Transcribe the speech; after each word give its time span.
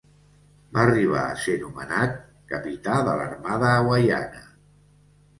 Va 0.75 0.83
arribar 0.83 1.25
a 1.25 1.35
ser 1.41 1.57
nomenat 1.63 2.15
capità 2.53 2.95
de 3.09 3.13
l'armada 3.19 3.69
hawaiana. 3.75 4.41